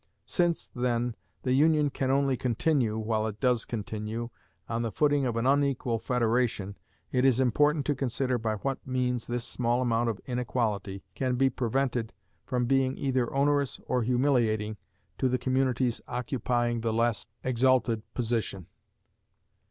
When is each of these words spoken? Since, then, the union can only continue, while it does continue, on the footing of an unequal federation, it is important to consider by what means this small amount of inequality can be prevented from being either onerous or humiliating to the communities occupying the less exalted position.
Since, 0.25 0.69
then, 0.73 1.13
the 1.43 1.53
union 1.53 1.91
can 1.91 2.09
only 2.09 2.35
continue, 2.35 2.97
while 2.97 3.27
it 3.27 3.39
does 3.39 3.65
continue, 3.65 4.31
on 4.67 4.81
the 4.81 4.91
footing 4.91 5.27
of 5.27 5.35
an 5.35 5.45
unequal 5.45 5.99
federation, 5.99 6.75
it 7.11 7.23
is 7.23 7.39
important 7.39 7.85
to 7.85 7.93
consider 7.93 8.39
by 8.39 8.55
what 8.55 8.79
means 8.83 9.27
this 9.27 9.45
small 9.45 9.79
amount 9.79 10.09
of 10.09 10.19
inequality 10.25 11.03
can 11.13 11.35
be 11.35 11.51
prevented 11.51 12.13
from 12.47 12.65
being 12.65 12.97
either 12.97 13.31
onerous 13.31 13.79
or 13.85 14.01
humiliating 14.01 14.75
to 15.19 15.29
the 15.29 15.37
communities 15.37 16.01
occupying 16.07 16.81
the 16.81 16.91
less 16.93 17.27
exalted 17.43 18.01
position. 18.15 18.65